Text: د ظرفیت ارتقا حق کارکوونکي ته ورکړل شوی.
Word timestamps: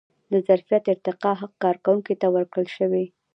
د 0.31 0.33
ظرفیت 0.47 0.83
ارتقا 0.93 1.31
حق 1.41 1.53
کارکوونکي 1.63 2.13
ته 2.21 2.27
ورکړل 2.35 2.67
شوی. 2.77 3.05